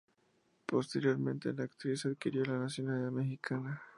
Posteriormente, 0.65 1.53
la 1.53 1.65
actriz 1.65 2.07
adquirió 2.07 2.43
la 2.43 2.57
nacionalidad 2.57 3.11
mexicana. 3.11 3.83